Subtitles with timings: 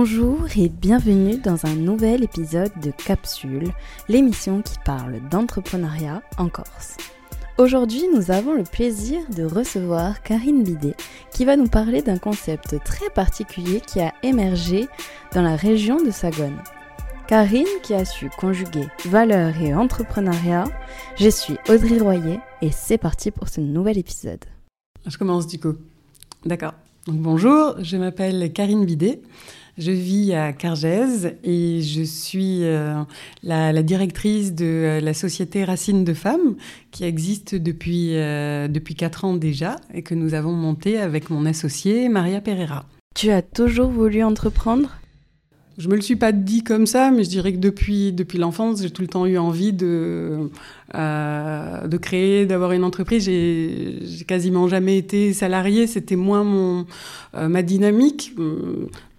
[0.00, 3.72] Bonjour et bienvenue dans un nouvel épisode de Capsule,
[4.08, 6.96] l'émission qui parle d'entrepreneuriat en Corse.
[7.58, 10.94] Aujourd'hui, nous avons le plaisir de recevoir Karine Bidet
[11.32, 14.86] qui va nous parler d'un concept très particulier qui a émergé
[15.34, 16.62] dans la région de Sagone.
[17.26, 20.66] Karine qui a su conjuguer valeur et entrepreneuriat.
[21.16, 24.44] Je suis Audrey Royer et c'est parti pour ce nouvel épisode.
[25.04, 25.74] Je commence du coup.
[26.44, 26.74] D'accord.
[27.08, 29.22] bonjour, je m'appelle Karine Bidet.
[29.78, 33.00] Je vis à Cargèse et je suis euh,
[33.44, 36.56] la, directrice de euh, la société Racine de Femmes
[36.90, 41.46] qui existe depuis, euh, depuis 4 ans déjà et que nous avons monté avec mon
[41.46, 42.86] associée Maria Pereira.
[43.14, 44.96] Tu as toujours voulu entreprendre?
[45.78, 48.82] Je me le suis pas dit comme ça, mais je dirais que depuis, depuis l'enfance,
[48.82, 50.50] j'ai tout le temps eu envie de,
[50.92, 53.26] de créer, d'avoir une entreprise.
[53.26, 56.84] J'ai quasiment jamais été salariée, c'était moins mon,
[57.32, 58.34] ma dynamique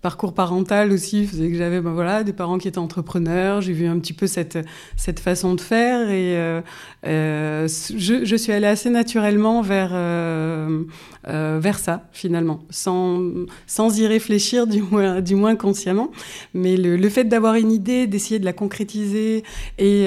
[0.02, 3.62] parcours parental aussi que j'avais ben voilà des parents qui étaient entrepreneurs.
[3.62, 4.58] J'ai vu un petit peu cette
[4.96, 6.62] cette façon de faire et euh,
[7.06, 10.84] euh, je, je, suis allée assez naturellement vers euh,
[11.26, 12.62] vers ça finalement.
[12.70, 13.22] Sans
[13.68, 16.12] sans y réfléchir du moins du moins consciemment.
[16.54, 19.44] Mais le, le fait d'avoir une idée d'essayer de la concrétiser
[19.78, 20.06] et,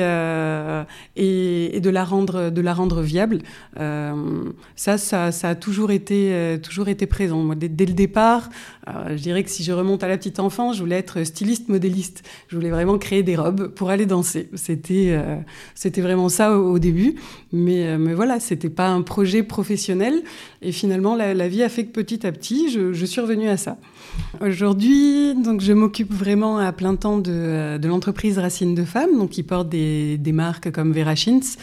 [1.17, 3.41] et, et de la rendre de la rendre viable
[3.77, 7.39] ça, ça ça a toujours été toujours été présent.
[7.42, 8.48] Moi dès, dès le départ
[8.86, 12.22] je dirais que si je remonte à la petite enfance, je voulais être styliste modéliste.
[12.48, 14.48] Je voulais vraiment créer des robes pour aller danser.
[14.55, 15.36] C'était euh,
[15.74, 17.16] c'était vraiment ça au, début,
[17.52, 20.22] mais euh, mais voilà, c'était pas un projet professionnel.
[20.62, 23.78] Et finalement, la, vie a fait que petit à petit, je, suis revenue à ça.
[24.41, 29.30] Aujourd'hui, donc je m'occupe vraiment à plein temps de, de l'entreprise Racine de Femmes, donc
[29.30, 31.56] qui porte des, des marques comme Vera Chins.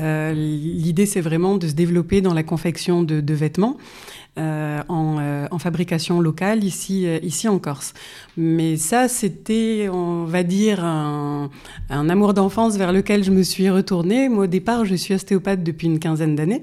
[0.00, 3.76] Euh, L'idée, c'est vraiment de se développer dans la confection de vêtements.
[4.38, 7.94] Euh, en, euh, en, fabrication locale ici, euh, ici en Corse.
[8.36, 11.48] Mais ça, c'était, on va dire, un,
[11.88, 14.28] un amour d'enfance vers lequel je me suis retournée.
[14.28, 16.62] Moi, au départ, je suis ostéopathe depuis une quinzaine d'années.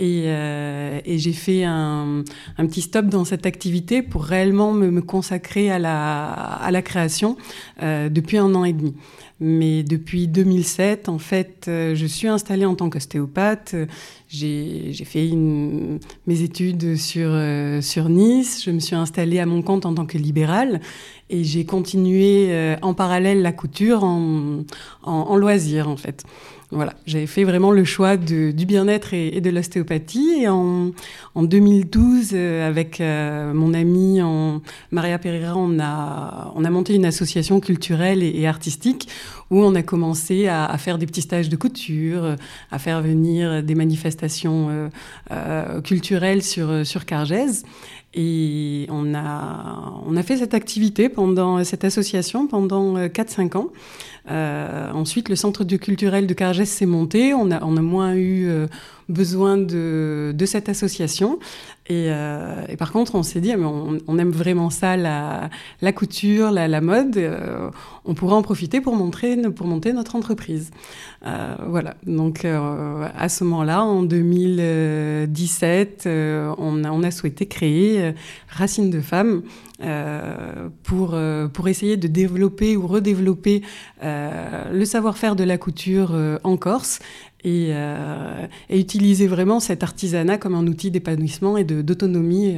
[0.00, 2.24] Et, euh, et j'ai fait un,
[2.56, 7.36] petit stop dans cette activité pour réellement me, consacrer à la, création
[7.82, 8.94] euh, depuis un an et demi.
[9.40, 13.74] Mais depuis 2007, en fait, euh, je suis installée en tant qu'ostéopathe.
[14.28, 15.30] J'ai fait
[16.26, 17.28] mes études sur,
[18.08, 18.62] Nice.
[18.64, 20.80] Je me suis installée à mon compte en tant que libérale.
[21.28, 24.62] Et j'ai continué en parallèle la couture en,
[25.02, 26.24] en, en loisir, en fait.
[26.72, 30.42] Voilà, j'ai fait vraiment le choix du bien-être et, de l'ostéopathie.
[30.42, 30.92] Et en,
[31.34, 34.20] en 2012, euh, avec euh, mon amie
[34.92, 39.08] Maria Pereira, on a, on a monté une association culturelle et artistique
[39.50, 42.36] où on a commencé à, faire des petits stages de couture,
[42.70, 44.88] à faire venir des manifestations euh,
[45.32, 47.04] euh culturelles sur, sur.
[48.12, 53.68] Et on a, on a fait cette activité pendant cette association pendant 4-5 ans.
[54.30, 57.34] Euh, ensuite, le centre culturel de Cargès s'est monté.
[57.34, 58.66] On a, on a moins eu euh,
[59.10, 61.38] besoin de, cette association.
[61.86, 65.50] Et, euh, et par contre, on s'est dit, ah, mais on, aime vraiment ça, la,
[65.92, 67.16] couture, la, mode.
[67.16, 67.70] Euh,
[68.04, 70.70] on pourra en profiter pour, montrer, pour monter notre entreprise.
[71.26, 71.96] Euh, voilà.
[72.06, 78.14] Donc, à ce moment-là, en 2017, on, a, on a souhaité créer
[78.48, 79.42] Racine de Femmes.
[80.82, 81.18] Pour,
[81.54, 83.62] pour essayer de développer ou redévelopper
[84.02, 86.98] le savoir-faire de la couture en Corse
[87.44, 87.70] et,
[88.68, 92.56] et, utiliser vraiment cet artisanat comme un outil d'épanouissement et d'autonomie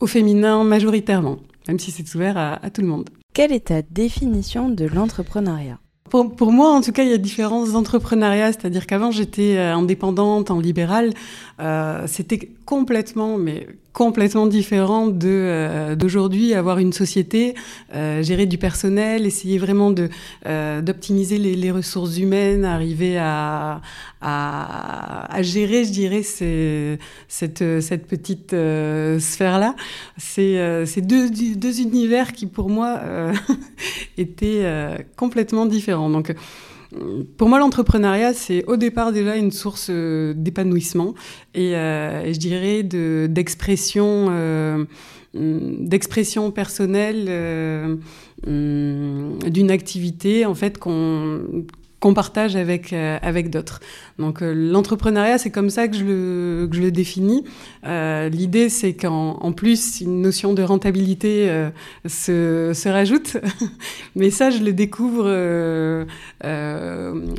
[0.00, 1.38] au féminin majoritairement,
[1.68, 3.08] même si c'est ouvert à, à tout le monde.
[3.34, 5.78] Quelle est ta définition de l'entrepreneuriat?
[6.10, 8.52] Pour, pour, moi, en tout cas, il y a différents entrepreneuriats.
[8.52, 11.14] C'est-à-dire qu'avant, j'étais indépendante, en libéral.
[11.58, 17.54] Euh, C'était complètement, mais complètement différent de euh, d'aujourd'hui avoir une société
[17.94, 20.08] euh, gérer du personnel essayer vraiment de
[20.46, 23.80] euh, d'optimiser les, ressources humaines arriver à
[24.20, 29.74] à, gérer je dirais cette cette petite sphère là
[30.16, 33.00] c'est c'est deux deux univers qui pour moi
[34.18, 34.64] étaient
[35.16, 36.10] complètement différents.
[36.10, 36.34] Donc
[37.36, 41.14] pour moi, l'entrepreneuriat, c'est au départ déjà une source euh, d'épanouissement
[41.54, 44.84] et, euh, et, je dirais d'expression, de, euh,
[45.34, 47.96] d'expression personnelle euh,
[48.44, 51.64] d'une activité en fait qu'on
[52.02, 53.78] qu'on partage avec euh, avec d'autres.
[54.18, 57.44] Donc euh, l'entrepreneuriat, c'est comme ça que je le je le définis.
[57.86, 61.48] Euh, L'idée, c'est qu'en en plus une notion de rentabilité
[62.04, 63.36] se se rajoute,
[64.16, 65.24] mais ça, je le découvre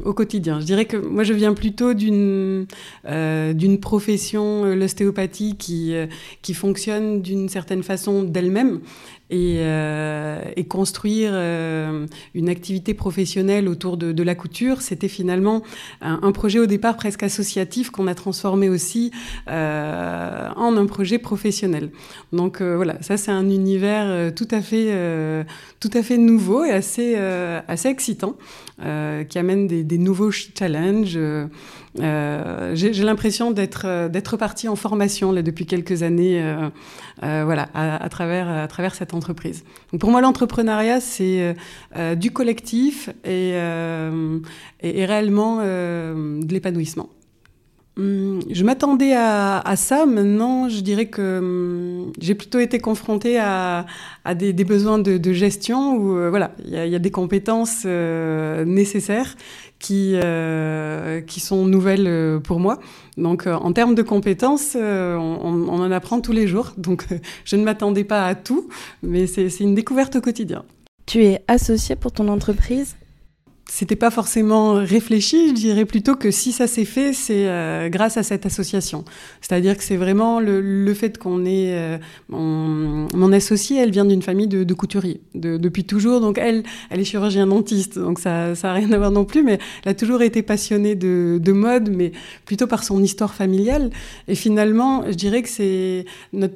[0.06, 0.62] au quotidien.
[0.62, 2.65] Je dirais que moi, je viens plutôt d'une
[3.06, 5.94] d'une profession l'ostéopathie qui
[6.42, 8.80] qui fonctionne d'une certaine façon d'elle-même
[9.34, 9.62] et,
[10.56, 15.64] et construire une activité professionnelle autour de, la couture, c'était finalement
[16.02, 19.12] un, projet au départ presque associatif qu'on a transformé aussi
[19.48, 21.90] en un projet professionnel.
[22.32, 25.46] Donc voilà, ça c'est un univers tout à fait,
[25.80, 28.36] tout à fait nouveau et assez, assez excitant.
[28.82, 31.18] Euh, qui amène des nouveaux challenges.
[32.00, 37.69] Euh, J'ai l'impression d'être euh, d'être partie en formation là, depuis quelques années, euh, voilà,
[37.74, 39.63] à, travers cette entreprise.
[40.00, 41.56] Pour moi, l'entrepreneuriat c'est
[42.16, 43.54] du collectif et,
[44.84, 47.10] réellement de l'épanouissement.
[47.96, 50.07] Hum, je m'attendais à, ça.
[50.07, 53.86] Maintenant, je dirais que hum, j'ai plutôt été confrontée à,
[54.36, 59.36] des, besoins de, gestion où voilà, il y, a des compétences nécessaires
[59.84, 62.80] qui euh, qui sont nouvelles euh, pour moi.
[63.18, 66.72] Donc, euh, en termes de compétences, on, on, en apprend tous les jours.
[66.78, 67.06] Donc,
[67.46, 68.70] je ne m'attendais pas à tout,
[69.04, 70.64] mais c'est une découverte au quotidien.
[71.06, 72.96] Tu es associée pour ton entreprise?
[73.69, 78.18] C'était pas forcément réfléchi, je dirais plutôt que si ça s'est fait, c'est euh, grâce
[78.18, 79.06] à cette association.
[79.42, 81.98] C'est-à-dire que c'est vraiment le, le fait qu'on ait euh,
[82.30, 87.00] mon, associée, elle vient d'une famille de, de couturiers de, depuis toujours, donc elle, elle
[87.00, 89.95] est chirurgien dentiste, donc ça, ça a rien à voir non plus, mais elle a
[89.95, 92.12] toujours été passionnée de, de mode, mais
[92.45, 93.89] plutôt par son histoire familiale.
[94.27, 96.56] Et finalement, je dirais que c'est notre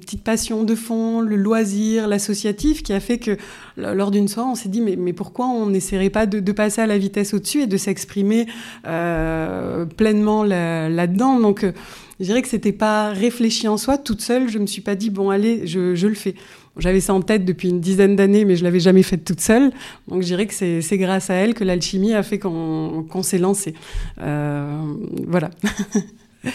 [0.00, 3.36] petite passion de fond, le loisir, l'associatif, qui a fait que
[3.76, 6.80] lors d'une soirée, on s'est dit mais, mais pourquoi on n'essaierait pas de, de, passer
[6.80, 8.46] à la vitesse au-dessus et de s'exprimer
[8.86, 11.36] euh, pleinement là-dedans.
[11.36, 11.72] Là Donc, euh,
[12.20, 13.98] je dirais que c'était pas réfléchi en soi.
[13.98, 16.34] Toute seule, je me suis pas dit bon allez, je, je le fais.
[16.76, 19.70] J'avais ça en tête depuis une dizaine d'années, mais je l'avais jamais fait toute seule.
[20.08, 23.38] Donc je dirais que c'est grâce à elle que l'alchimie a fait qu'on qu s'est
[23.38, 23.74] lancé.
[24.20, 24.82] Euh,
[25.26, 25.50] voilà.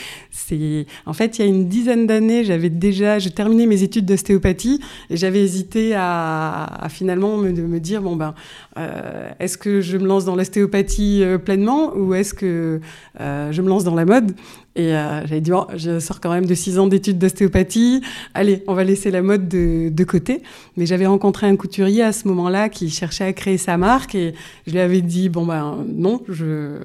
[1.05, 4.81] En fait il y a une dizaine d'années, j'avais déjà, je terminais mes études d'ostéopathie
[5.09, 8.33] et j'avais hésité à, finalement me, me, dire bon ben
[8.77, 12.81] euh, est-ce que je me lance dans l'ostéopathie euh, pleinement ou est-ce que
[13.19, 14.31] euh, je me lance dans la mode?
[14.75, 18.01] Et euh, j'avais dit, oh, je sors quand même de six ans d'études d'ostéopathie.
[18.33, 20.41] Allez, on va laisser la mode de, côté.
[20.77, 24.33] Mais j'avais rencontré un couturier à ce moment-là qui cherchait à créer sa marque et
[24.67, 26.77] je lui avais dit, bon ben non, je,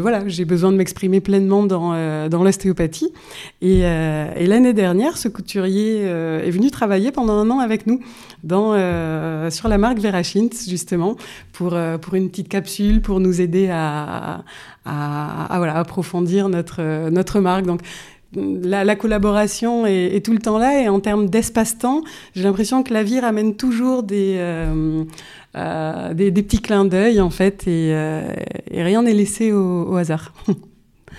[0.00, 3.12] voilà, j'ai besoin de m'exprimer pleinement dans, euh, dans l'ostéopathie.
[3.60, 8.00] Et, euh, et l'année dernière, ce couturier est venu travailler pendant un an avec nous
[8.44, 8.70] dans,
[9.50, 11.16] sur la marque Verachint, justement,
[11.52, 14.44] pour, pour une petite capsule, pour nous aider à,
[14.84, 17.66] à, à voilà, approfondir notre, notre marque.
[17.66, 17.80] Donc,
[18.34, 22.02] la, la, collaboration est, tout le temps là et en termes d'espace-temps,
[22.34, 25.04] j'ai l'impression que la vie ramène toujours des, euh,
[25.56, 28.32] euh, des, petits clins d'œil en fait et, euh,
[28.70, 30.32] rien n'est laissé au hasard.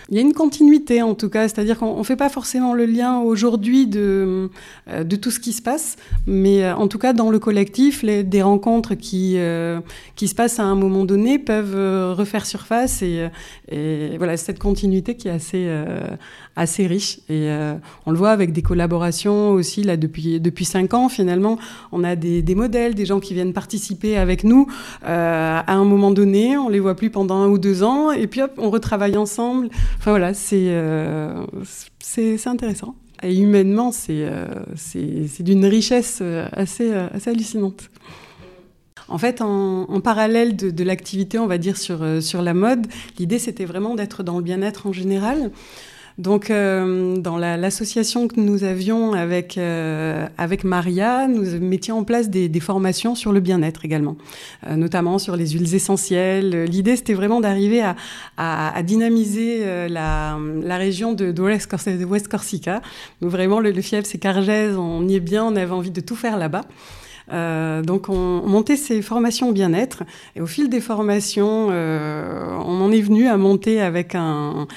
[0.10, 2.86] Il y a une continuité en tout cas, c'est-à-dire qu'on ne fait pas forcément le
[2.86, 4.50] lien aujourd'hui de,
[4.90, 5.98] euh, tout ce qui se passe,
[6.28, 9.80] mais euh, en tout cas dans le collectif, les, des rencontres qui, euh,
[10.16, 13.28] qui se passent à un moment donné peuvent refaire surface et,
[13.72, 15.70] et, voilà cette continuité qui est assez,
[16.56, 17.20] assez riche.
[17.30, 17.50] Et
[18.06, 21.58] on le voit avec des collaborations aussi là depuis, depuis cinq ans finalement,
[21.92, 24.68] on a des, des modèles, des gens qui viennent participer avec nous
[25.04, 28.42] à un moment donné, on les voit plus pendant un ou deux ans et puis
[28.42, 29.70] hop, on retravaille ensemble.
[29.98, 31.46] Enfin voilà, c'est euh,
[32.00, 32.96] c'est intéressant.
[33.24, 34.48] Et humainement, c'est euh,
[35.40, 37.90] d'une richesse euh, assez, euh, assez hallucinante.
[39.08, 42.88] En fait, en, en parallèle de, de l'activité, on va dire, sur, sur la mode,
[43.20, 45.52] l'idée, c'était vraiment d'être dans le bien-être en général.
[46.22, 52.04] Donc, euh, dans l'association la, que nous avions avec, euh, avec Maria, nous mettions en
[52.04, 54.16] place des, des formations sur le bien-être également,
[54.68, 56.66] euh, notamment sur les huiles essentielles.
[56.66, 57.96] L'idée, c'était vraiment d'arriver à,
[58.38, 62.82] à, à, dynamiser euh, la, la région de, de, West Corsica.
[63.22, 66.02] Donc, vraiment, le, le fief, c'est Cargèse, on y est bien, on avait envie de
[66.02, 66.66] tout faire là-bas.
[67.34, 70.04] Euh, donc on, on, montait ces formations bien-être
[70.36, 74.68] et au fil des formations, euh, on en est venu à monter avec un,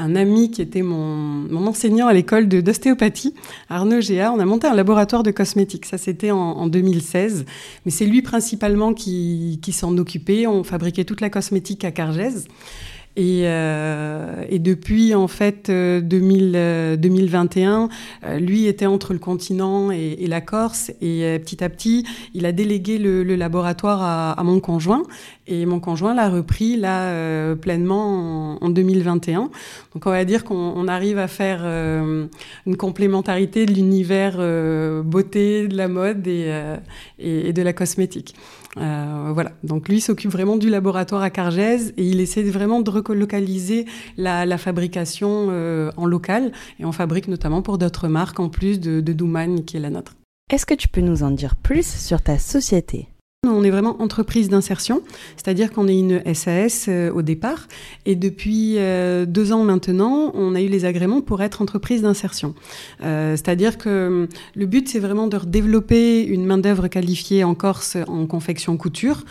[0.00, 3.34] un ami qui était mon, mon enseignant à l'école d'ostéopathie,
[3.68, 4.32] Arnaud Géa.
[4.32, 5.86] On a monté un laboratoire de cosmétiques.
[5.86, 7.44] Ça, c'était en, en, 2016.
[7.84, 10.46] Mais c'est lui principalement qui, qui s'en occupait.
[10.46, 12.48] On fabriquait toute la cosmétique à Cargèse.
[13.16, 17.88] Et, euh, et, depuis en fait 2000, euh, 2021,
[18.24, 22.46] euh, lui était entre le continent et, la Corse et euh, petit à petit, il
[22.46, 25.02] a délégué le, le laboratoire à, à, mon conjoint
[25.48, 29.50] et mon conjoint l'a repris là euh, pleinement en, en, 2021.
[29.92, 32.26] Donc on va dire qu'on arrive à faire euh,
[32.64, 34.36] une complémentarité de l'univers
[35.02, 36.52] beauté, de la mode et,
[37.18, 38.36] et, de la cosmétique.
[38.76, 39.52] Euh, voilà.
[39.64, 43.86] Donc lui s'occupe vraiment du laboratoire à Cargèse et il essaie vraiment de relocaliser
[44.16, 49.00] la, fabrication euh, en local et on fabrique notamment pour d'autres marques en plus de,
[49.00, 50.14] de Douman qui est la nôtre.
[50.50, 53.08] Est-ce que tu peux nous en dire plus sur ta société?
[53.48, 55.00] On est vraiment entreprise d'insertion,
[55.36, 57.68] c'est-à-dire qu'on est une SAS euh, au départ,
[58.04, 62.54] et depuis euh, deux ans maintenant, on a eu les agréments pour être entreprise d'insertion.
[63.02, 68.26] Euh, c'est-à-dire que le but, c'est vraiment de développer une main-d'œuvre qualifiée en Corse en
[68.26, 69.24] confection couture,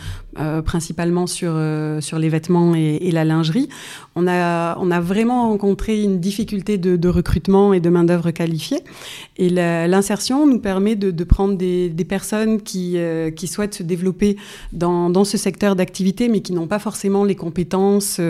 [0.64, 1.58] principalement sur,
[2.00, 3.68] sur les vêtements et, la lingerie.
[4.14, 8.80] On a, on a vraiment rencontré une difficulté de, recrutement et de main-d'œuvre qualifiée,
[9.36, 12.96] et l'insertion nous permet de, prendre des, des personnes qui,
[13.36, 14.36] qui souhaitent se développer
[14.72, 18.20] dans, dans ce secteur d'activité, mais qui n'ont pas forcément les compétences.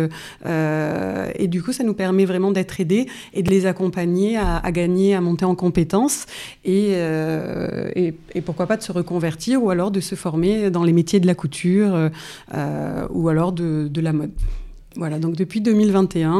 [0.47, 4.71] Euh, et du coup, ça nous permet vraiment d'être aidés et de les accompagner à,
[4.73, 6.26] gagner, à monter en compétences
[6.66, 10.92] euh, et, et, pourquoi pas de se reconvertir ou alors de se former dans les
[10.92, 14.32] métiers de la couture euh, ou alors de, la mode.
[14.97, 16.32] Voilà, donc depuis 2021,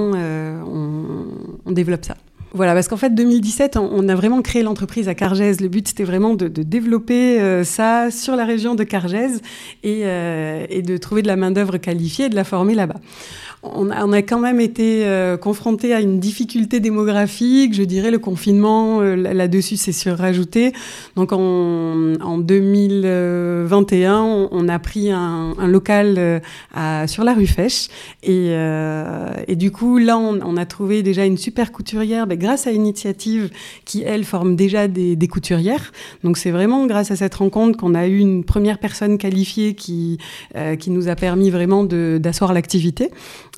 [0.67, 1.27] on,
[1.65, 2.17] on développe ça.
[2.53, 5.61] Voilà, parce qu'en fait, 2017, on, a vraiment créé l'entreprise à Cargèse.
[5.61, 9.41] Le but, c'était vraiment de, développer euh, ça sur la région de Cargèse
[9.85, 13.01] et, euh, et de trouver de la main-d'œuvre qualifiée et de la former là-bas
[13.63, 17.75] on a, quand même été euh, confronté à une difficulté démographique.
[17.75, 20.73] Je dirais le confinement euh, là-dessus s'est surrajouté.
[21.15, 26.41] Donc en, 2021, on, a pris un, local euh,
[27.07, 27.89] sur la rue Fèche
[28.23, 28.55] et,
[29.57, 33.51] du coup là, on, a trouvé déjà une super couturière ben, grâce à une initiative
[33.85, 35.93] qui elle forme déjà des, des couturières.
[36.25, 40.17] Donc c'est vraiment grâce à cette rencontre qu'on a eu une première personne qualifiée qui
[40.79, 43.11] qui nous a permis vraiment d'asseoir l'activité.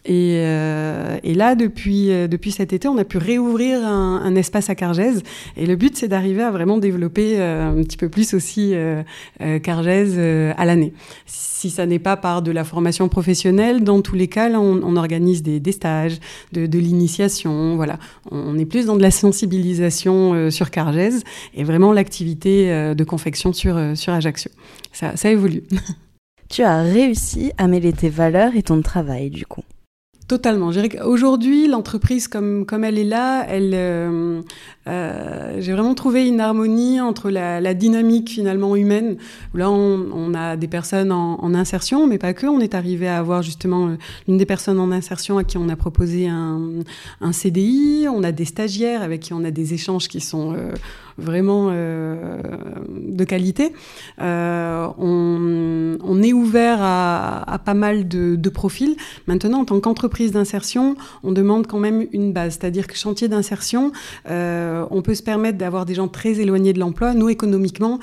[0.04, 4.70] Et, euh, et, là, depuis, euh, depuis cet été, on a pu réouvrir un, espace
[4.70, 5.22] à Cargèse.
[5.56, 8.74] Et le but, c'est d'arriver à vraiment développer euh, un petit peu plus aussi
[9.62, 10.94] Cargèse à l'année.
[11.26, 15.42] Si ça n'est pas par de la formation professionnelle, dans tous les cas, on, organise
[15.42, 16.18] des, stages,
[16.52, 17.76] de, l'initiation.
[17.76, 17.98] Voilà,
[18.30, 21.22] on est plus dans de la sensibilisation sur Cargèse
[21.54, 24.50] et vraiment l'activité de confection sur, sur Ajaccio.
[24.92, 25.62] Ça évolue.
[26.48, 29.62] Tu as réussi à mêler tes valeurs et ton travail, du coup.
[30.32, 30.70] Totalement.
[31.04, 34.40] Aujourd'hui, l'entreprise comme, comme elle est là, euh,
[34.86, 39.18] euh, j'ai vraiment trouvé une harmonie entre la, dynamique finalement humaine.
[39.52, 42.46] Là, on, a des personnes en, insertion, mais pas que.
[42.46, 43.96] On est arrivé à avoir justement euh,
[44.26, 46.78] une des personnes en insertion à qui on a proposé un,
[47.20, 48.06] un CDI.
[48.08, 50.56] On a des stagiaires avec qui on a des échanges qui sont
[51.18, 52.40] vraiment euh,
[52.88, 53.72] de qualité.
[54.20, 58.96] Euh, on, on, est ouvert à, à pas mal de, de, profils.
[59.26, 63.92] Maintenant, en tant qu'entreprise d'insertion, on demande quand même une base, c'est-à-dire que chantier d'insertion,
[64.28, 67.14] euh, on peut se permettre d'avoir des gens très éloignés de l'emploi.
[67.14, 67.98] Nous, économiquement,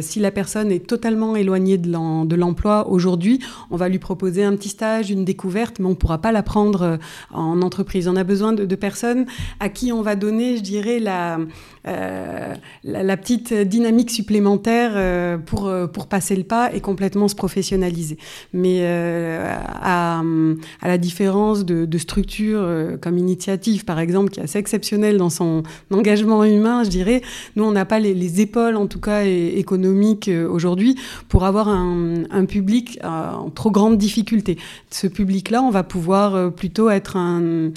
[0.00, 4.68] si la personne est totalement éloignée de l'emploi aujourd'hui, on va lui proposer un petit
[4.68, 6.98] stage, une découverte, mais on ne pourra pas la prendre
[7.32, 8.08] en entreprise.
[8.08, 9.26] On a besoin de, de personnes
[9.58, 11.38] à qui on va donner, je dirais, la,
[11.84, 17.34] la, la, petite dynamique supplémentaire euh, pour, euh, pour passer le pas et complètement se
[17.34, 18.18] professionnaliser.
[18.52, 22.66] Mais à, à, la différence de, structures
[23.00, 27.22] comme Initiative, par exemple, qui est assez exceptionnelle dans son engagement humain, je dirais,
[27.56, 30.96] nous, on n'a pas les, les, épaules, en tout cas économiques aujourd'hui,
[31.28, 34.56] pour avoir un, un public en trop grande difficulté.
[34.90, 37.70] Ce public-là, on va pouvoir plutôt être un,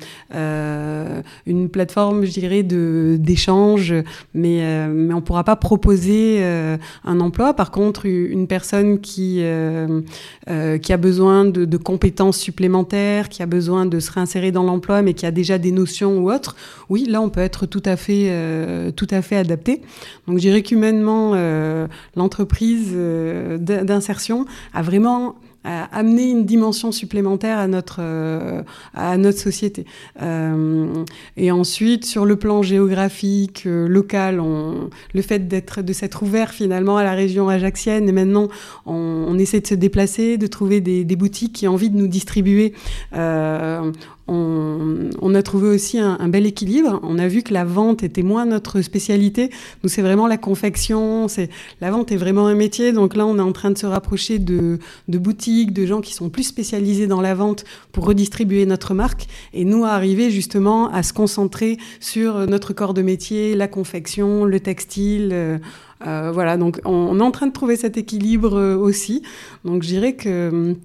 [1.45, 3.92] une plateforme, je dirais, d'échange
[4.33, 7.53] mais, euh, mais on ne pourra pas proposer euh, un emploi.
[7.53, 10.01] Par contre, une personne qui, euh,
[10.81, 15.01] qui a besoin de, de, compétences supplémentaires, qui a besoin de se réinsérer dans l'emploi,
[15.01, 16.55] mais qui a déjà des notions ou autres,
[16.89, 18.31] oui, là, on peut être tout à fait,
[18.95, 19.81] tout à fait adapté.
[20.27, 21.35] Donc, je dirais qu'humainement,
[22.15, 22.95] l'entreprise
[23.59, 29.85] d'insertion a vraiment amener une dimension supplémentaire à notre, euh, à notre société.
[30.21, 31.05] Euh,
[31.37, 36.51] et ensuite, sur le plan géographique, euh, local, on, le fait d'être, de s'être ouvert
[36.51, 38.49] finalement à la région ajaxienne, et maintenant
[38.85, 42.07] on, essaie de se déplacer, de trouver des, des, boutiques qui ont envie de nous
[42.07, 42.73] distribuer.
[44.27, 46.99] On, a trouvé aussi un, bel équilibre.
[47.03, 49.49] On a vu que la vente était moins notre spécialité.
[49.83, 51.27] Nous, c'est vraiment la confection.
[51.27, 51.49] C'est
[51.81, 52.93] la vente est vraiment un métier.
[52.93, 56.29] Donc là, on est en train de se rapprocher de, boutiques, de gens qui sont
[56.29, 59.27] plus spécialisés dans la vente pour redistribuer notre marque.
[59.53, 64.59] Et nous, arriver justement à se concentrer sur notre corps de métier, la confection, le
[64.59, 65.31] textile.
[65.33, 65.57] Euh,
[66.07, 66.57] euh, voilà.
[66.57, 69.23] Donc, on, est en train de trouver cet équilibre euh, aussi.
[69.65, 70.75] Donc, je dirais que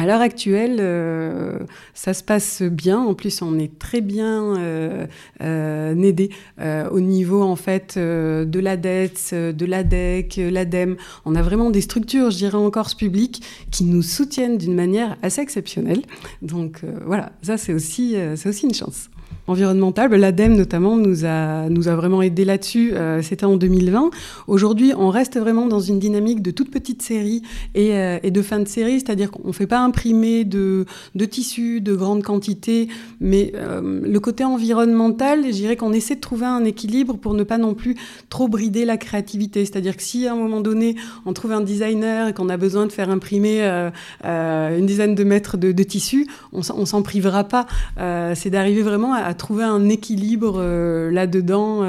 [0.00, 1.58] à l'heure actuelle, euh,
[1.92, 2.98] ça se passe bien.
[2.98, 5.06] En plus, on est très bien euh,
[5.42, 10.96] euh, aidé euh, au niveau en fait euh, de l'ADETS, de l'ADEC, l'ADEME.
[11.26, 15.18] On a vraiment des structures, je dirais en Corse publique, qui nous soutiennent d'une manière
[15.20, 16.00] assez exceptionnelle.
[16.40, 19.10] Donc voilà, ça c'est aussi, c'est aussi une chance.
[19.50, 22.92] Environnemental, ben, l'ADEME notamment nous a, nous a vraiment aidé là-dessus.
[23.22, 24.10] C'était en 2020.
[24.46, 27.42] Aujourd'hui, on reste vraiment dans une dynamique de toute petite série
[27.74, 27.90] et,
[28.22, 31.94] et de fin de série, c'est-à-dire qu'on ne fait pas imprimer de, de tissus de
[31.94, 32.88] grande quantité,
[33.20, 33.52] mais
[33.82, 37.74] le côté environnemental, je dirais qu'on essaie de trouver un équilibre pour ne pas non
[37.74, 37.96] plus
[38.28, 39.64] trop brider la créativité.
[39.64, 42.86] C'est-à-dire que si à un moment donné, on trouve un designer et qu'on a besoin
[42.86, 43.90] de faire imprimer euh,
[44.24, 47.66] euh, une dizaine de mètres de, tissu, on, s'en privera pas.
[47.98, 50.62] Euh, c'est d'arriver vraiment à, trouver un équilibre
[51.10, 51.84] là-dedans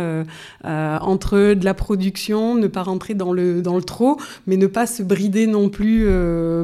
[0.63, 4.17] entre de la production, ne pas rentrer dans le, dans le trop,
[4.47, 6.07] mais ne pas se brider non plus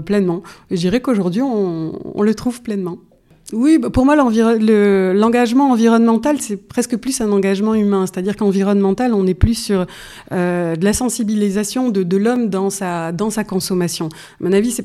[0.05, 0.41] pleinement.
[0.71, 2.97] je dirais qu'aujourd'hui, on le trouve pleinement.
[3.53, 8.05] Oui, bah, pour moi, l'engagement environnemental, c'est presque plus un engagement humain.
[8.05, 9.85] C'est-à-dire qu'environnemental, on est plus sur
[10.33, 13.13] euh, de la sensibilisation de, l'homme dans sa,
[13.47, 14.09] consommation.
[14.41, 14.75] À mon avis,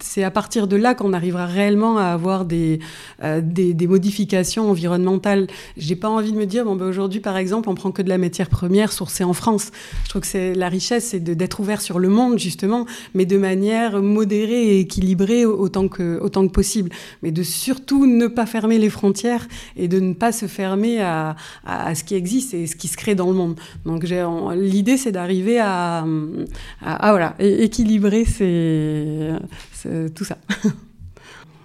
[0.00, 2.80] c'est à partir de là qu'on arrivera réellement à avoir des,
[3.24, 3.40] euh,
[3.88, 5.46] modifications environnementales.
[5.78, 8.10] J'ai pas envie de me dire, bon, bah, aujourd'hui, par exemple, on prend que de
[8.10, 9.70] la matière première sourcée en France.
[10.04, 12.84] Je trouve que c'est la richesse, c'est d'être ouvert sur le monde, justement,
[13.14, 16.90] mais de manière modérée et équilibrée autant que, autant que possible.
[17.22, 21.36] Mais de surtout ne pas fermer les frontières et de ne pas se fermer à,
[21.94, 23.58] ce qui existe et ce qui se crée dans le monde.
[23.84, 26.04] Donc l'idée, c'est d'arriver à,
[26.82, 28.24] à, voilà, équilibrer
[30.14, 30.38] tout ça.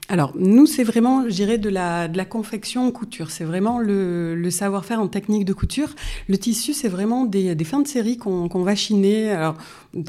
[0.08, 3.32] Alors, nous, c'est vraiment, je dirais, de la, confection couture.
[3.32, 5.96] C'est vraiment le, savoir-faire en technique de couture.
[6.28, 9.32] Le tissu, c'est vraiment des, fins de série qu'on va chiner.
[9.32, 9.56] Alors,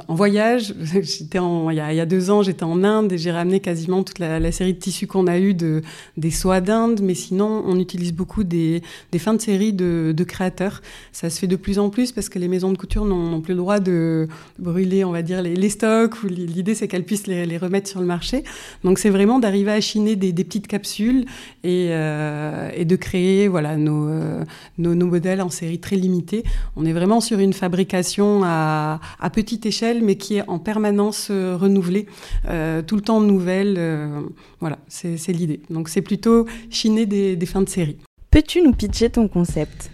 [0.08, 3.60] en voyage, j'étais en, il, y a, deux ans, j'étais en Inde et j'ai ramené
[3.60, 5.80] quasiment toute la, série de tissus qu'on a eu de,
[6.18, 7.00] des soies d'Inde.
[7.02, 8.82] Mais sinon, on utilise beaucoup des,
[9.16, 10.82] fins de série de, de, créateurs.
[11.12, 13.54] Ça se fait de plus en plus parce que les maisons de couture n'ont plus
[13.54, 16.22] le droit de, brûler, on va dire, les, les stocks.
[16.24, 18.44] L'idée, c'est qu'elles puissent les, les, remettre sur le marché.
[18.84, 21.24] Donc, c'est vraiment d'arriver à chiner des, petites capsules
[21.64, 24.44] et, euh, de créer voilà, nos, euh,
[24.78, 26.44] nos, nos, modèles en série très limitée.
[26.76, 29.00] On est vraiment sur une fabrication à,
[29.32, 32.06] petite échelle, mais qui est en permanence euh, renouvelée,
[32.86, 33.78] tout le temps nouvelle.
[34.60, 35.60] Voilà, c'est l'idée.
[35.70, 37.98] Donc c'est plutôt chiner des fins de série.
[38.30, 39.90] Peux-tu nous pitcher ton concept?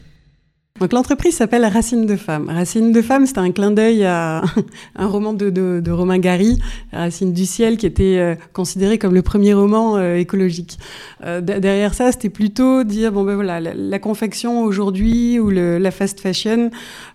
[0.81, 2.49] Donc l'entreprise s'appelle Racine de femme.
[2.49, 4.43] Racine de femme, c'est un clin d'œil à
[4.97, 6.59] un roman de, de, Romain Gary,
[6.93, 10.79] Racine du ciel, qui était euh, considéré comme le premier roman euh, écologique.
[11.25, 16.21] Euh, derrière ça, c'était plutôt dire bon ben voilà, la, confection aujourd'hui ou la fast
[16.21, 16.71] fashion,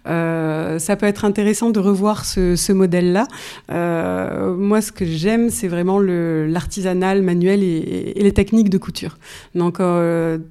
[0.05, 3.27] ça peut être intéressant de revoir ce, modèle-là.
[4.55, 9.17] moi, ce que j'aime, c'est vraiment l'artisanal, manuel et, et, les techniques de couture.
[9.55, 9.79] Donc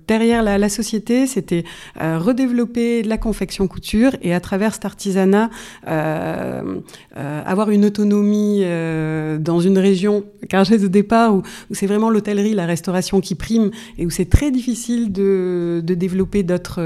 [0.08, 1.64] derrière la, la société, c'était
[1.98, 5.50] redévelopper de la confection couture et à travers cet artisanat,
[5.86, 6.80] euh,
[7.16, 11.86] euh, avoir une autonomie euh, dans une région, car j'ai de départ où, où c'est
[11.86, 16.82] vraiment l'hôtellerie, la restauration qui prime et où c'est très difficile de, développer d'autres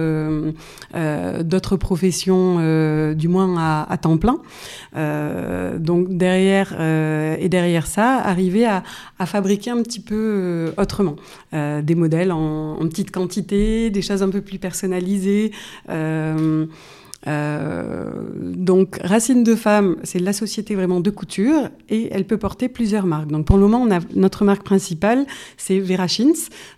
[1.77, 4.39] professions, du moins à, temps plein.
[5.79, 8.83] Donc derrière et derrière ça, arriver à,
[9.27, 11.17] fabriquer un petit peu autrement
[11.53, 15.53] des modèles en, petite quantité, des choses un peu plus personnalisées.
[16.01, 16.73] Um,
[17.27, 22.69] euh, donc, Racine de Femme, c'est la société vraiment de couture et elle peut porter
[22.69, 23.31] plusieurs marques.
[23.31, 26.07] Donc, pour le moment, notre marque principale, c'est Vera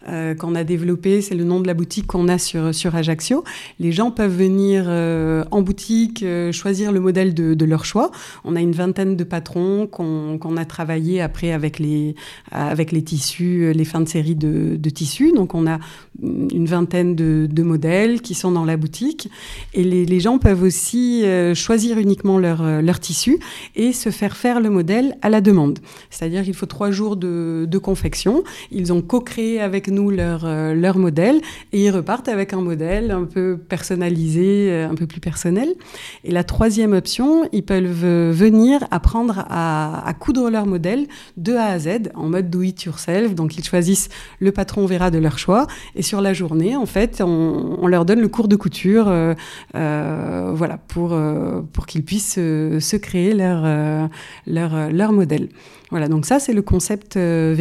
[0.09, 1.21] euh, qu'on a développé.
[1.21, 3.45] C'est le nom de la boutique qu'on a sur, sur Ajaccio.
[3.79, 8.11] Les gens peuvent venir euh, en boutique, choisir le modèle de, leur choix.
[8.45, 12.17] On a une vingtaine de patrons qu'on qu'on a travaillé après avec les,
[12.51, 15.33] avec les tissus, les fins de série de, tissus.
[15.33, 15.79] Donc, on a
[16.21, 19.31] une vingtaine de, modèles qui sont dans la boutique
[19.73, 23.39] et les gens peuvent aussi euh, choisir uniquement leur, euh, leur tissu
[23.77, 25.79] et se faire faire le modèle à la demande.
[26.11, 28.43] C'est-à-dire qu'il faut trois jours de, de confection.
[28.71, 31.41] Ils ont co-créé avec nous leur, euh, leur modèle
[31.73, 35.69] et ils repartent avec un modèle un peu personnalisé, un peu plus personnel.
[36.25, 41.79] Et la troisième option, ils peuvent venir apprendre à, coudre leur modèle de A à
[41.79, 43.35] Z en mode do it yourself.
[43.35, 44.09] Donc ils choisissent
[44.41, 48.21] le patron verra de leur choix et sur la journée, en fait, on, leur donne
[48.21, 49.13] le cours de couture.
[50.55, 54.09] Voilà, pour, euh, pour qu'ils puissent euh, se créer leur,
[54.47, 55.49] leur, leur modèle.
[55.93, 57.55] Voilà, donc ça, c'est le concept euh.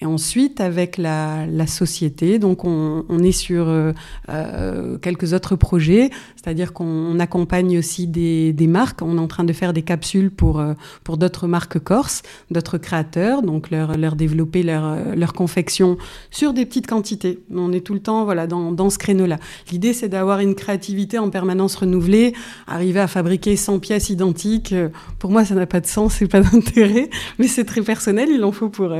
[0.00, 3.92] Et ensuite, avec la, la société, donc on, est sur euh,
[4.28, 9.00] euh, quelques autres projets, c'est-à-dire qu'on accompagne aussi des, des, marques.
[9.02, 12.78] On est en train de faire des capsules pour, euh, pour d'autres marques corses, d'autres
[12.78, 15.96] créateurs, donc leur, leur développer leur, leur confection
[16.30, 17.40] sur des petites quantités.
[17.52, 19.38] On est tout le temps voilà, dans, dans ce créneau-là.
[19.72, 22.34] L'idée, c'est d'avoir une créativité en permanence permanence renouvelée,
[22.66, 24.74] arriver à fabriquer 100 pièces identiques,
[25.18, 28.42] pour moi, ça n'a pas de sens et pas d'intérêt, mais c'est très personnel, il
[28.42, 28.92] en faut pour,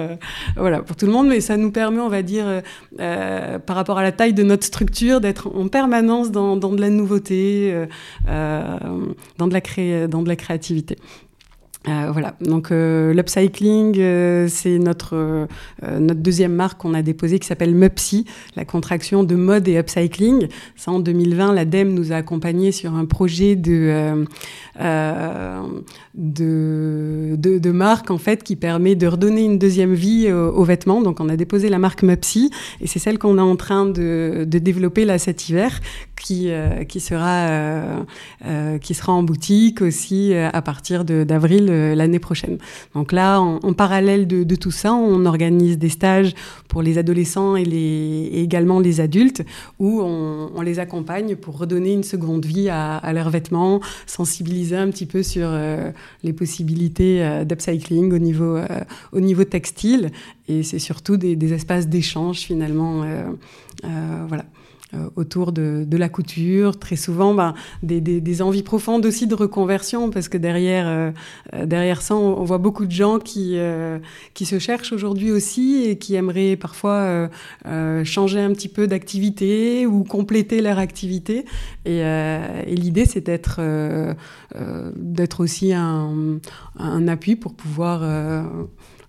[0.56, 2.62] voilà, pour tout le monde, mais ça nous permet, on va dire,
[2.96, 6.90] par rapport à la taille de notre structure, d'être en permanence dans, dans, de la
[6.90, 7.86] nouveauté,
[8.26, 10.06] dans, de la cré...
[10.08, 10.96] dans de la créativité.
[11.88, 15.46] Euh, voilà, donc euh, l'upcycling, euh, c'est notre, euh,
[16.00, 18.24] notre deuxième marque qu'on a déposée qui s'appelle MUPSI,
[18.56, 20.48] la contraction de mode et upcycling.
[20.74, 24.24] Ça, en 2020, l'ADEME nous a accompagnés sur un projet de,
[27.70, 31.02] marque en fait qui permet de redonner une deuxième vie aux, vêtements.
[31.02, 34.44] Donc on a déposé la marque MUPSI et c'est celle qu'on est en train de,
[34.46, 35.80] développer là cet hiver
[36.16, 36.50] qui,
[36.98, 38.04] sera,
[38.80, 42.58] qui sera en boutique aussi à partir d'avril l'année prochaine.
[42.94, 46.34] Donc là, en, parallèle de, tout ça, on organise des stages
[46.68, 49.42] pour les adolescents et, également les adultes
[49.78, 55.06] où on, les accompagne pour redonner une seconde vie à, leurs vêtements, sensibiliser un petit
[55.06, 55.90] peu sur euh,
[56.24, 58.58] les possibilités euh, d'upcycling au niveau,
[59.12, 60.10] au niveau textile.
[60.48, 63.04] Et c'est surtout des, des espaces d'échange finalement.
[64.28, 64.44] voilà.
[64.94, 70.28] Euh, autour de, la couture, très souvent ben, des, envies profondes aussi de reconversion, parce
[70.28, 71.10] que derrière, euh,
[71.54, 73.58] euh, derrière ça, on, voit beaucoup de gens qui,
[74.34, 77.28] qui se cherchent aujourd'hui aussi et qui aimeraient parfois
[78.04, 81.44] changer un petit peu d'activité ou compléter leur activité.
[81.84, 83.60] Et, et l'idée, c'est d'être
[84.96, 86.38] d'être aussi un,
[86.78, 88.02] un, appui pour pouvoir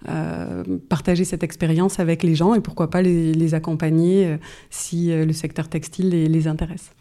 [0.07, 4.37] euh, partager cette expérience avec les gens et pourquoi pas les, accompagner euh,
[4.69, 6.91] si euh, le secteur textile les intéresse.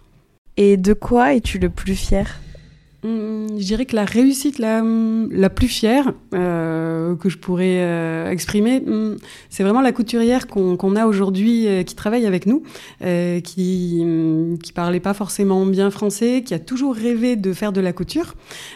[0.57, 2.41] Et de quoi es-tu le plus fier?
[3.05, 9.17] Je dirais que la réussite la, plus fière euh, que je pourrais euh, exprimer, hum,
[9.51, 12.63] c'est vraiment la couturière qu'on a aujourd'hui euh, qui travaille avec nous,
[13.01, 17.81] qui hum, qui parlait pas forcément bien français, qui a toujours rêvé de faire de
[17.81, 18.35] la couture.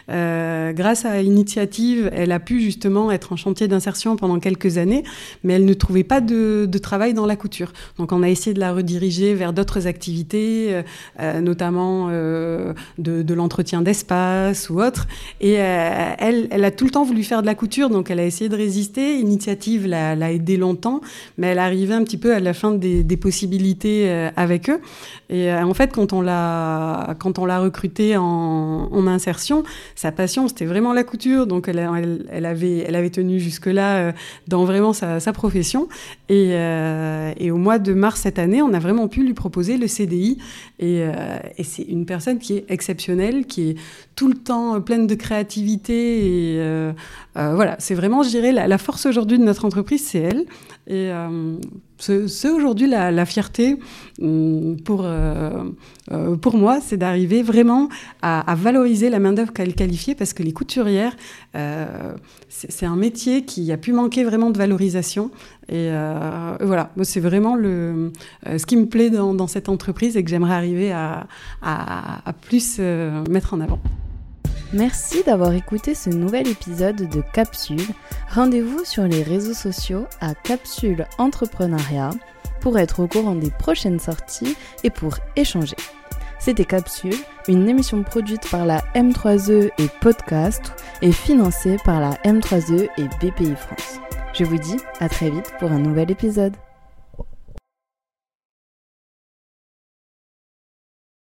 [0.08, 5.02] Grâce à l'initiative, elle a pu justement être en chantier d'insertion pendant quelques années,
[5.44, 7.72] mais elle ne trouvait pas de, travail dans la couture.
[7.98, 10.82] Donc on a essayé de la rediriger vers d'autres activités,
[11.18, 14.19] notamment de l'entretien d'espace
[14.70, 15.06] ou autre.
[15.40, 18.20] Et euh, elle, elle a tout le temps voulu faire de la couture, donc elle
[18.20, 19.18] a essayé de résister.
[19.18, 21.00] Initiative l'a aidé longtemps,
[21.38, 24.80] mais elle arrivait un petit peu à la fin des, possibilités euh, avec eux.
[25.28, 27.16] Et euh, en fait, quand on l'a
[27.58, 29.64] recrutée en, insertion,
[29.96, 31.88] sa passion c'était vraiment la couture, donc elle,
[32.30, 34.12] elle, avait elle avait tenu jusque là
[34.46, 35.88] dans vraiment sa, profession.
[36.28, 36.50] Et,
[37.38, 40.38] et, au mois de mars cette année, on a vraiment pu lui proposer le CDI.
[40.78, 41.02] Et,
[41.56, 43.76] et c'est une personne qui est exceptionnelle, qui est
[44.20, 46.26] tout le temps euh, pleine de créativité.
[46.26, 46.92] Et euh,
[47.38, 50.44] euh, voilà, c'est vraiment, je dirais, la, force aujourd'hui de notre entreprise, c'est elle.
[50.86, 51.10] Et
[51.98, 53.78] c'est aujourd'hui la, fierté
[54.20, 55.06] hum, pour,
[56.42, 57.88] pour moi, c'est d'arriver vraiment
[58.22, 61.14] à, valoriser la main-d'œuvre qualifiée parce que les couturières,
[62.48, 65.30] c'est un métier qui a pu manquer vraiment de valorisation.
[65.68, 65.90] Et
[66.60, 68.10] voilà, c'est vraiment le,
[68.46, 71.28] ce qui me plaît dans, cette entreprise et que j'aimerais arriver à,
[71.62, 73.78] à plus mettre en avant.
[74.72, 77.82] Merci d'avoir écouté ce nouvel épisode de Capsule.
[78.28, 82.10] Rendez-vous sur les réseaux sociaux à Capsule Entrepreneuriat
[82.60, 85.74] pour être au courant des prochaines sorties et pour échanger.
[86.38, 87.16] C'était Capsule,
[87.48, 93.56] une émission produite par la M3E et Podcast et financée par la M3E et BPI
[93.56, 93.98] France.
[94.34, 96.54] Je vous dis à très vite pour un nouvel épisode.